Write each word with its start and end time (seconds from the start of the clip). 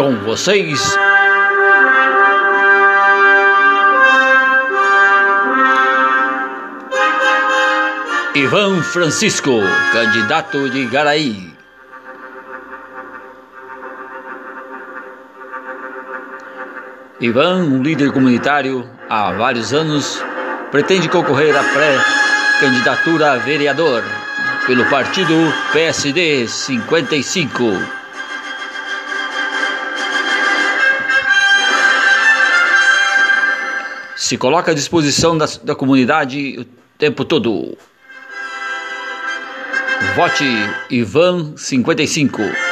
Com 0.00 0.16
vocês. 0.20 0.96
Ivan 8.34 8.82
Francisco, 8.82 9.50
candidato 9.92 10.70
de 10.70 10.86
Garaí. 10.86 11.52
Ivan, 17.20 17.56
um 17.64 17.82
líder 17.82 18.10
comunitário 18.10 18.88
há 19.06 19.32
vários 19.32 19.74
anos, 19.74 20.24
pretende 20.70 21.10
concorrer 21.10 21.54
à 21.54 21.62
pré-candidatura 21.62 23.32
a 23.32 23.36
vereador 23.36 24.02
pelo 24.66 24.88
partido 24.88 25.34
PSD 25.74 26.48
55. 26.48 27.99
Se 34.20 34.36
coloca 34.36 34.70
à 34.70 34.74
disposição 34.74 35.36
da, 35.38 35.46
da 35.64 35.74
comunidade 35.74 36.58
o 36.58 36.64
tempo 36.98 37.24
todo. 37.24 37.74
Vote 40.14 40.44
Ivan 40.90 41.56
55. 41.56 42.69